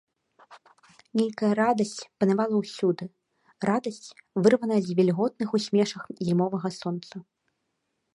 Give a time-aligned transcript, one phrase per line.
[1.19, 3.05] Нейкая радасць панавала ўсюды,
[3.71, 4.07] радасць,
[4.47, 7.15] вырваная з вільготных усмешак зімовага сонца.